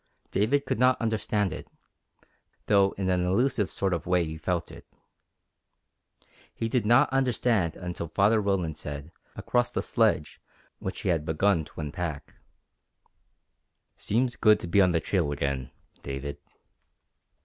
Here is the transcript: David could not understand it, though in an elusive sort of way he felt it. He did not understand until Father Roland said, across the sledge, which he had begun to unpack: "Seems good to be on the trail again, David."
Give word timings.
David 0.31 0.65
could 0.65 0.79
not 0.79 0.99
understand 0.99 1.53
it, 1.53 1.67
though 2.65 2.93
in 2.97 3.07
an 3.07 3.23
elusive 3.23 3.69
sort 3.69 3.93
of 3.93 4.07
way 4.07 4.25
he 4.25 4.35
felt 4.35 4.71
it. 4.71 4.87
He 6.55 6.67
did 6.67 6.87
not 6.87 7.07
understand 7.13 7.75
until 7.75 8.07
Father 8.07 8.41
Roland 8.41 8.77
said, 8.77 9.11
across 9.35 9.71
the 9.71 9.83
sledge, 9.83 10.41
which 10.79 11.01
he 11.01 11.09
had 11.09 11.23
begun 11.23 11.65
to 11.65 11.79
unpack: 11.81 12.33
"Seems 13.95 14.35
good 14.35 14.59
to 14.61 14.67
be 14.67 14.81
on 14.81 14.91
the 14.91 14.99
trail 14.99 15.31
again, 15.31 15.69
David." 16.01 16.39